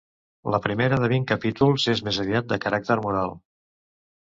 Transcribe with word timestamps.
La 0.53 0.59
primera, 0.63 0.97
de 1.03 1.09
vint 1.11 1.27
capítols, 1.33 1.87
és 1.95 2.03
més 2.09 2.21
aviat 2.25 2.51
de 2.55 2.61
caràcter 2.67 3.01
moral. 3.07 3.39